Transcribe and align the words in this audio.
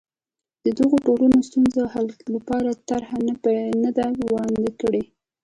خو 0.57 0.59
د 0.65 0.67
دغو 0.79 0.97
ټولنو 1.05 1.37
ستونزو 1.49 1.81
حل 1.93 2.07
لپاره 2.35 2.79
طرحه 2.89 3.17
نه 3.83 3.89
ده 3.97 4.05
وړاندې 4.31 4.71
کړې. 4.81 5.03